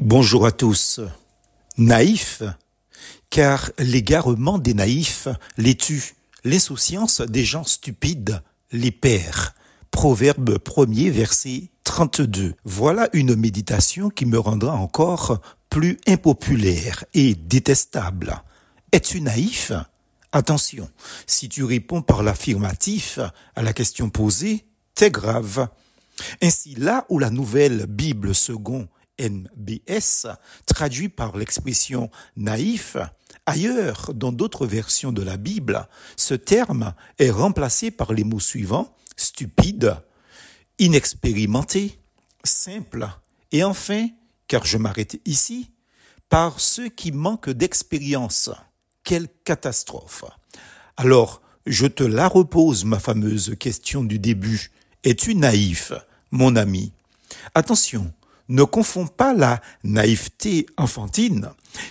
Bonjour 0.00 0.46
à 0.46 0.50
tous. 0.50 0.98
Naïf, 1.76 2.42
car 3.28 3.70
l'égarement 3.78 4.56
des 4.56 4.72
naïfs 4.72 5.28
les 5.58 5.74
tue, 5.74 6.14
l'insouciance 6.42 7.20
des 7.20 7.44
gens 7.44 7.64
stupides 7.64 8.42
les 8.72 8.92
perd. 8.92 9.52
Proverbe 9.90 10.56
1er, 10.56 11.10
verset 11.10 11.68
32. 11.84 12.54
Voilà 12.64 13.10
une 13.12 13.36
méditation 13.36 14.08
qui 14.08 14.24
me 14.24 14.38
rendra 14.38 14.74
encore 14.74 15.38
plus 15.68 15.98
impopulaire 16.08 17.04
et 17.12 17.34
détestable. 17.34 18.42
Es-tu 18.92 19.20
naïf? 19.20 19.70
Attention, 20.32 20.88
si 21.26 21.50
tu 21.50 21.62
réponds 21.62 22.00
par 22.00 22.22
l'affirmatif 22.22 23.18
à 23.54 23.62
la 23.62 23.74
question 23.74 24.08
posée, 24.08 24.64
t'es 24.94 25.10
grave. 25.10 25.68
Ainsi, 26.40 26.74
là 26.74 27.04
où 27.10 27.18
la 27.18 27.28
nouvelle 27.28 27.84
Bible 27.84 28.34
seconde 28.34 28.88
NBS, 29.20 30.26
traduit 30.66 31.08
par 31.08 31.36
l'expression 31.36 32.10
naïf, 32.36 32.96
ailleurs, 33.46 34.12
dans 34.14 34.32
d'autres 34.32 34.66
versions 34.66 35.12
de 35.12 35.22
la 35.22 35.36
Bible, 35.36 35.86
ce 36.16 36.34
terme 36.34 36.94
est 37.18 37.30
remplacé 37.30 37.90
par 37.90 38.12
les 38.12 38.24
mots 38.24 38.40
suivants 38.40 38.94
stupide, 39.20 39.96
inexpérimenté, 40.78 41.98
simple, 42.42 43.08
et 43.52 43.62
enfin, 43.62 44.08
car 44.48 44.64
je 44.64 44.78
m'arrête 44.78 45.20
ici, 45.26 45.70
par 46.28 46.60
ceux 46.60 46.88
qui 46.88 47.12
manquent 47.12 47.50
d'expérience. 47.50 48.50
Quelle 49.04 49.28
catastrophe. 49.44 50.24
Alors, 50.96 51.42
je 51.66 51.86
te 51.86 52.04
la 52.04 52.28
repose, 52.28 52.84
ma 52.84 52.98
fameuse 52.98 53.56
question 53.58 54.04
du 54.04 54.18
début. 54.18 54.70
Es-tu 55.04 55.34
naïf, 55.34 55.92
mon 56.30 56.56
ami? 56.56 56.92
Attention, 57.54 58.12
ne 58.50 58.64
confonds 58.64 59.06
pas 59.06 59.32
la 59.32 59.60
naïveté 59.84 60.66
enfantine, 60.76 61.48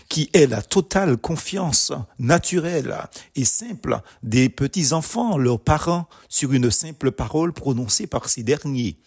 qui 0.10 0.30
est 0.34 0.46
la 0.46 0.62
totale 0.62 1.18
confiance 1.18 1.92
naturelle 2.20 2.96
et 3.36 3.46
simple 3.46 4.02
des 4.22 4.50
petits-enfants, 4.50 5.38
leurs 5.38 5.60
parents, 5.60 6.08
sur 6.28 6.54
une 6.54 6.70
simple 6.70 7.12
parole 7.12 7.54
prononcée 7.54 8.06
par 8.06 8.30
ces 8.30 8.44
derniers. 8.44 8.98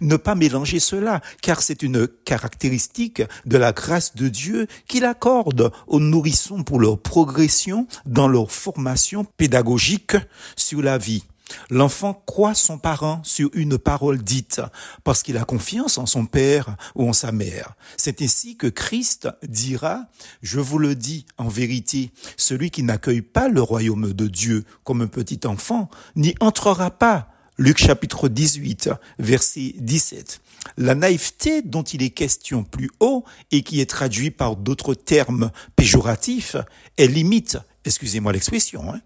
Ne 0.00 0.16
pas 0.16 0.34
mélanger 0.34 0.78
cela, 0.78 1.20
car 1.42 1.62
c'est 1.62 1.82
une 1.82 2.06
caractéristique 2.06 3.22
de 3.46 3.56
la 3.56 3.72
grâce 3.72 4.14
de 4.14 4.28
Dieu 4.28 4.66
qu'il 4.86 5.04
accorde 5.04 5.72
aux 5.86 6.00
nourrissons 6.00 6.62
pour 6.62 6.80
leur 6.80 6.98
progression 6.98 7.86
dans 8.06 8.28
leur 8.28 8.52
formation 8.52 9.24
pédagogique 9.24 10.16
sur 10.56 10.82
la 10.82 10.98
vie. 10.98 11.24
L'enfant 11.70 12.22
croit 12.26 12.54
son 12.54 12.78
parent 12.78 13.20
sur 13.24 13.50
une 13.54 13.78
parole 13.78 14.22
dite 14.22 14.60
parce 15.04 15.22
qu'il 15.22 15.36
a 15.36 15.44
confiance 15.44 15.98
en 15.98 16.06
son 16.06 16.26
père 16.26 16.76
ou 16.94 17.08
en 17.08 17.12
sa 17.12 17.32
mère. 17.32 17.74
C'est 17.96 18.22
ainsi 18.22 18.56
que 18.56 18.66
Christ 18.66 19.28
dira, 19.46 20.06
je 20.42 20.60
vous 20.60 20.78
le 20.78 20.94
dis 20.94 21.26
en 21.38 21.48
vérité, 21.48 22.12
celui 22.36 22.70
qui 22.70 22.82
n'accueille 22.82 23.22
pas 23.22 23.48
le 23.48 23.62
royaume 23.62 24.12
de 24.12 24.26
Dieu 24.26 24.64
comme 24.84 25.02
un 25.02 25.06
petit 25.06 25.40
enfant 25.46 25.90
n'y 26.16 26.34
entrera 26.40 26.90
pas. 26.90 27.28
Luc 27.58 27.76
chapitre 27.76 28.28
18, 28.28 28.88
verset 29.18 29.74
17. 29.76 30.40
La 30.78 30.94
naïveté 30.94 31.60
dont 31.60 31.82
il 31.82 32.02
est 32.02 32.08
question 32.08 32.64
plus 32.64 32.90
haut 33.00 33.24
et 33.50 33.62
qui 33.62 33.82
est 33.82 33.90
traduit 33.90 34.30
par 34.30 34.56
d'autres 34.56 34.94
termes 34.94 35.50
péjoratifs 35.76 36.56
est 36.96 37.06
limite, 37.06 37.58
excusez-moi 37.84 38.32
l'expression, 38.32 38.94
hein, 38.94 39.02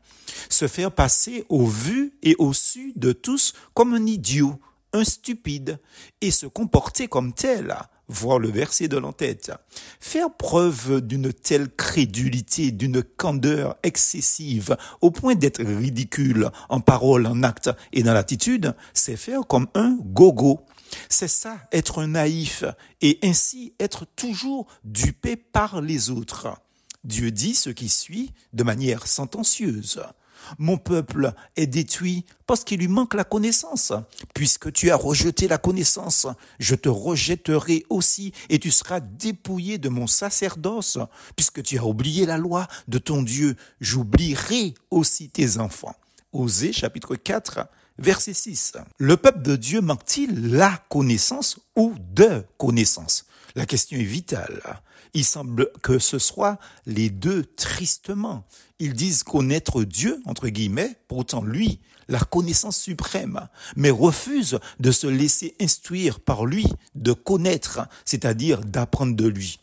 se 0.48 0.68
faire 0.68 0.92
passer 0.92 1.44
au 1.48 1.66
vu 1.66 2.14
et 2.22 2.34
au 2.38 2.52
su 2.52 2.92
de 2.96 3.12
tous 3.12 3.52
comme 3.74 3.94
un 3.94 4.06
idiot, 4.06 4.60
un 4.92 5.04
stupide, 5.04 5.80
et 6.20 6.30
se 6.30 6.46
comporter 6.46 7.08
comme 7.08 7.32
tel, 7.34 7.76
voir 8.08 8.38
le 8.38 8.50
verset 8.50 8.88
de 8.88 8.96
l'entête. 8.96 9.52
Faire 10.00 10.34
preuve 10.34 11.00
d'une 11.00 11.32
telle 11.32 11.68
crédulité, 11.68 12.70
d'une 12.70 13.02
candeur 13.02 13.76
excessive, 13.82 14.76
au 15.00 15.10
point 15.10 15.34
d'être 15.34 15.62
ridicule 15.62 16.50
en 16.68 16.80
parole, 16.80 17.26
en 17.26 17.42
acte 17.42 17.70
et 17.92 18.02
dans 18.02 18.14
l'attitude, 18.14 18.74
c'est 18.92 19.16
faire 19.16 19.46
comme 19.46 19.66
un 19.74 19.98
gogo. 20.00 20.60
C'est 21.08 21.28
ça, 21.28 21.58
être 21.72 22.04
naïf, 22.04 22.64
et 23.00 23.18
ainsi 23.22 23.74
être 23.80 24.06
toujours 24.16 24.66
dupé 24.84 25.34
par 25.36 25.80
les 25.80 26.10
autres. 26.10 26.56
Dieu 27.02 27.30
dit 27.30 27.54
ce 27.54 27.70
qui 27.70 27.88
suit 27.88 28.32
de 28.52 28.62
manière 28.62 29.06
sentencieuse. 29.06 30.02
Mon 30.58 30.76
peuple 30.76 31.32
est 31.56 31.66
détruit 31.66 32.24
parce 32.46 32.64
qu'il 32.64 32.80
lui 32.80 32.88
manque 32.88 33.14
la 33.14 33.24
connaissance. 33.24 33.92
Puisque 34.34 34.72
tu 34.72 34.90
as 34.90 34.96
rejeté 34.96 35.48
la 35.48 35.58
connaissance, 35.58 36.26
je 36.58 36.74
te 36.74 36.88
rejetterai 36.88 37.84
aussi 37.88 38.32
et 38.48 38.58
tu 38.58 38.70
seras 38.70 39.00
dépouillé 39.00 39.78
de 39.78 39.88
mon 39.88 40.06
sacerdoce. 40.06 40.98
Puisque 41.36 41.62
tu 41.62 41.78
as 41.78 41.84
oublié 41.84 42.26
la 42.26 42.38
loi 42.38 42.66
de 42.88 42.98
ton 42.98 43.22
Dieu, 43.22 43.56
j'oublierai 43.80 44.74
aussi 44.90 45.28
tes 45.28 45.58
enfants. 45.58 45.96
Osée 46.32 46.72
chapitre 46.72 47.16
4 47.16 47.66
verset 47.98 48.34
6. 48.34 48.72
Le 48.98 49.16
peuple 49.16 49.42
de 49.42 49.56
Dieu 49.56 49.80
manque-t-il 49.80 50.52
la 50.52 50.82
connaissance 50.88 51.58
ou 51.76 51.94
de 52.12 52.44
connaissance? 52.58 53.26
La 53.56 53.66
question 53.66 53.98
est 53.98 54.02
vitale. 54.02 54.80
Il 55.14 55.24
semble 55.24 55.70
que 55.82 56.00
ce 56.00 56.18
soit 56.18 56.58
les 56.86 57.08
deux 57.08 57.44
tristement. 57.44 58.44
Ils 58.80 58.94
disent 58.94 59.22
connaître 59.22 59.84
Dieu, 59.84 60.20
entre 60.24 60.48
guillemets, 60.48 60.96
pourtant 61.06 61.42
lui, 61.42 61.80
la 62.08 62.18
connaissance 62.18 62.78
suprême, 62.78 63.48
mais 63.76 63.90
refusent 63.90 64.58
de 64.80 64.90
se 64.90 65.06
laisser 65.06 65.54
instruire 65.60 66.18
par 66.18 66.46
lui, 66.46 66.66
de 66.96 67.12
connaître, 67.12 67.86
c'est-à-dire 68.04 68.60
d'apprendre 68.60 69.14
de 69.14 69.28
lui. 69.28 69.60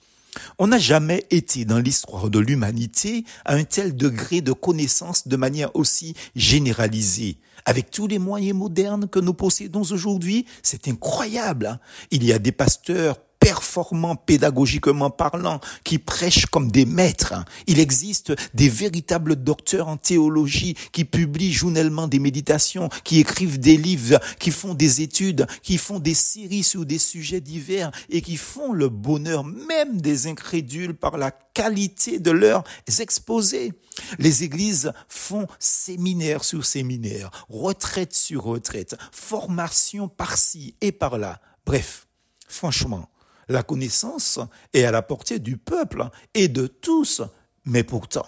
On 0.58 0.68
n'a 0.68 0.80
jamais 0.80 1.26
été 1.30 1.66
dans 1.66 1.80
l'histoire 1.80 2.30
de 2.30 2.40
l'humanité 2.40 3.26
à 3.44 3.56
un 3.56 3.66
tel 3.66 3.96
degré 3.96 4.40
de 4.40 4.54
connaissance 4.54 5.28
de 5.28 5.36
manière 5.36 5.76
aussi 5.76 6.16
généralisée. 6.36 7.38
Avec 7.66 7.92
tous 7.92 8.08
les 8.08 8.20
moyens 8.20 8.58
modernes 8.58 9.10
que 9.10 9.20
nous 9.20 9.34
possédons 9.34 9.84
aujourd'hui, 9.84 10.46
c'est 10.64 10.88
incroyable. 10.88 11.66
Hein. 11.66 11.80
Il 12.12 12.24
y 12.24 12.32
a 12.32 12.40
des 12.40 12.54
pasteurs 12.54 13.18
performants 13.42 14.16
pédagogiquement 14.16 15.10
parlant, 15.10 15.60
qui 15.84 15.98
prêchent 15.98 16.46
comme 16.46 16.72
des 16.72 16.86
maîtres. 16.86 17.34
Il 17.68 17.80
existe 17.80 18.34
des 18.54 18.70
véritables 18.70 19.36
docteurs 19.36 19.88
en 19.88 19.98
théologie 19.98 20.78
qui 20.94 21.04
publient 21.04 21.52
journellement 21.52 22.08
des 22.08 22.20
méditations, 22.20 22.88
qui 23.04 23.20
écrivent 23.20 23.60
des 23.60 23.78
livres, 23.78 24.20
qui 24.40 24.52
font 24.52 24.76
des 24.76 25.02
études, 25.02 25.48
qui 25.64 25.78
font 25.78 26.00
des 26.00 26.14
séries 26.14 26.64
sur 26.64 26.86
des 26.86 27.00
sujets 27.00 27.42
divers 27.42 27.92
et 28.10 28.22
qui 28.22 28.38
font 28.38 28.72
le 28.72 28.90
bonheur 28.90 29.44
même 29.44 30.00
des 30.00 30.28
incrédules 30.28 30.94
par 30.94 31.18
la 31.18 31.32
qualité 31.32 32.20
de 32.20 32.32
leurs 32.32 32.64
exposés. 33.00 33.74
Les 34.20 34.44
églises 34.44 34.94
font 35.10 35.48
séminaire 35.58 36.44
sur 36.44 36.64
séminaire, 36.64 37.32
retraite 37.50 38.14
sur 38.14 38.44
retraite, 38.44 38.96
formation 39.12 40.08
par-ci 40.08 40.76
et 40.80 40.92
par-là. 40.92 41.42
Bref, 41.66 42.08
franchement, 42.48 43.10
la 43.50 43.64
connaissance 43.64 44.40
est 44.74 44.84
à 44.84 44.92
la 44.92 45.02
portée 45.02 45.40
du 45.40 45.58
peuple 45.58 46.10
et 46.34 46.48
de 46.48 46.68
tous, 46.68 47.22
mais 47.66 47.84
pourtant, 47.84 48.28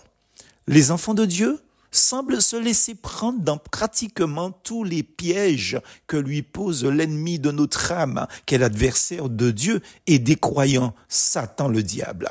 les 0.67 0.91
enfants 0.91 1.13
de 1.13 1.25
Dieu 1.25 1.59
semblent 1.93 2.41
se 2.41 2.55
laisser 2.55 2.95
prendre 2.95 3.39
dans 3.39 3.57
pratiquement 3.57 4.51
tous 4.51 4.83
les 4.83 5.03
pièges 5.03 5.79
que 6.07 6.17
lui 6.17 6.41
pose 6.41 6.83
l'ennemi 6.85 7.39
de 7.39 7.51
notre 7.51 7.91
âme, 7.91 8.27
qu'est 8.45 8.57
l'adversaire 8.57 9.29
de 9.29 9.51
Dieu 9.51 9.81
et 10.07 10.19
des 10.19 10.35
croyants, 10.35 10.93
Satan 11.07 11.67
le 11.67 11.83
diable. 11.83 12.29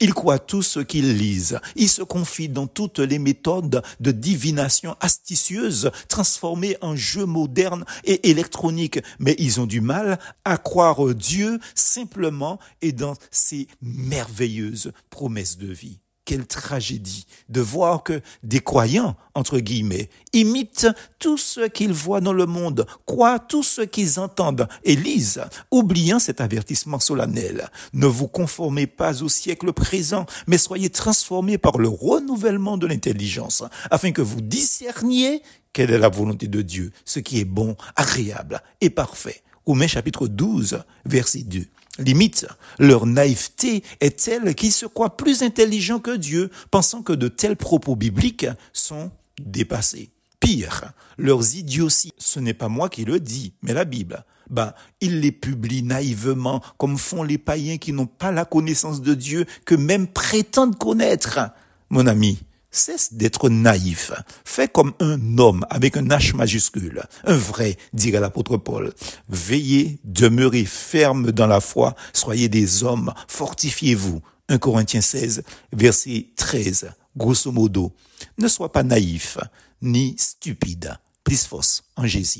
Ils 0.00 0.14
croient 0.14 0.38
tout 0.38 0.62
ce 0.62 0.80
qu'ils 0.80 1.16
lisent. 1.16 1.58
Ils 1.74 1.88
se 1.88 2.02
confient 2.02 2.48
dans 2.48 2.66
toutes 2.66 2.98
les 2.98 3.18
méthodes 3.18 3.82
de 4.00 4.10
divination 4.10 4.96
astucieuse 5.00 5.90
transformées 6.08 6.76
en 6.80 6.96
jeux 6.96 7.26
modernes 7.26 7.84
et 8.04 8.30
électroniques. 8.30 9.00
Mais 9.18 9.36
ils 9.38 9.60
ont 9.60 9.66
du 9.66 9.80
mal 9.80 10.18
à 10.44 10.56
croire 10.56 11.14
Dieu 11.14 11.58
simplement 11.74 12.58
et 12.82 12.92
dans 12.92 13.14
ses 13.30 13.68
merveilleuses 13.82 14.92
promesses 15.10 15.58
de 15.58 15.72
vie 15.72 16.00
quelle 16.26 16.46
tragédie 16.46 17.26
de 17.48 17.62
voir 17.62 18.02
que 18.02 18.20
des 18.42 18.60
croyants, 18.60 19.16
entre 19.34 19.60
guillemets, 19.60 20.10
imitent 20.34 20.88
tout 21.18 21.38
ce 21.38 21.66
qu'ils 21.68 21.94
voient 21.94 22.20
dans 22.20 22.34
le 22.34 22.44
monde, 22.44 22.86
croient 23.06 23.38
tout 23.38 23.62
ce 23.62 23.80
qu'ils 23.80 24.20
entendent 24.20 24.68
et 24.84 24.96
lisent, 24.96 25.42
oubliant 25.70 26.18
cet 26.18 26.42
avertissement 26.42 27.00
solennel. 27.00 27.70
Ne 27.94 28.06
vous 28.06 28.28
conformez 28.28 28.86
pas 28.86 29.22
au 29.22 29.30
siècle 29.30 29.72
présent, 29.72 30.26
mais 30.46 30.58
soyez 30.58 30.90
transformés 30.90 31.56
par 31.56 31.78
le 31.78 31.88
renouvellement 31.88 32.76
de 32.76 32.86
l'intelligence, 32.86 33.62
afin 33.90 34.12
que 34.12 34.22
vous 34.22 34.42
discerniez 34.42 35.42
quelle 35.72 35.92
est 35.92 35.98
la 35.98 36.08
volonté 36.08 36.48
de 36.48 36.60
Dieu, 36.60 36.90
ce 37.04 37.20
qui 37.20 37.38
est 37.38 37.44
bon, 37.44 37.76
agréable 37.94 38.62
et 38.80 38.90
parfait. 38.90 39.42
Romains 39.64 39.86
chapitre 39.86 40.26
12, 40.26 40.82
verset 41.04 41.42
2. 41.42 41.64
Limite, 41.98 42.46
leur 42.78 43.06
naïveté 43.06 43.82
est 44.00 44.24
telle 44.24 44.54
qu'ils 44.54 44.72
se 44.72 44.86
croient 44.86 45.16
plus 45.16 45.42
intelligents 45.42 45.98
que 45.98 46.16
Dieu, 46.16 46.50
pensant 46.70 47.02
que 47.02 47.12
de 47.12 47.28
tels 47.28 47.56
propos 47.56 47.96
bibliques 47.96 48.46
sont 48.72 49.10
dépassés. 49.40 50.10
Pire, 50.40 50.92
leurs 51.16 51.56
idioties, 51.56 52.12
ce 52.18 52.38
n'est 52.40 52.54
pas 52.54 52.68
moi 52.68 52.88
qui 52.88 53.04
le 53.04 53.18
dis, 53.18 53.54
mais 53.62 53.72
la 53.72 53.84
Bible, 53.84 54.24
ben, 54.50 54.74
il 55.00 55.20
les 55.20 55.32
publie 55.32 55.82
naïvement, 55.82 56.62
comme 56.76 56.98
font 56.98 57.22
les 57.22 57.38
païens 57.38 57.78
qui 57.78 57.92
n'ont 57.92 58.06
pas 58.06 58.30
la 58.30 58.44
connaissance 58.44 59.00
de 59.00 59.14
Dieu, 59.14 59.46
que 59.64 59.74
même 59.74 60.06
prétendent 60.06 60.76
connaître. 60.76 61.40
Mon 61.88 62.06
ami, 62.06 62.38
cesse 62.76 63.14
d'être 63.14 63.48
naïf. 63.48 64.12
Fais 64.44 64.68
comme 64.68 64.92
un 65.00 65.38
homme 65.38 65.66
avec 65.70 65.96
un 65.96 66.06
H 66.06 66.34
majuscule. 66.34 67.02
Un 67.24 67.36
vrai, 67.36 67.76
dirait 67.92 68.20
l'apôtre 68.20 68.56
Paul. 68.56 68.92
Veillez, 69.28 69.98
demeurez 70.04 70.64
ferme 70.64 71.32
dans 71.32 71.46
la 71.46 71.60
foi, 71.60 71.94
soyez 72.12 72.48
des 72.48 72.84
hommes, 72.84 73.12
fortifiez-vous. 73.28 74.20
1 74.48 74.58
Corinthiens 74.58 75.00
16, 75.00 75.42
verset 75.72 76.28
13. 76.36 76.90
Grosso 77.16 77.50
modo, 77.50 77.92
ne 78.38 78.46
sois 78.46 78.70
pas 78.70 78.82
naïf, 78.82 79.38
ni 79.82 80.14
stupide. 80.18 80.96
Plus 81.24 81.44
force 81.46 81.82
en 81.96 82.06
Jésus. 82.06 82.34